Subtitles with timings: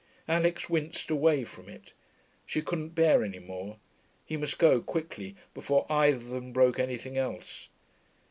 [0.27, 1.93] Alix winced away from it.
[2.47, 3.77] She couldn't bear any more:
[4.25, 7.67] he must go, quickly, before either of them broke anything else.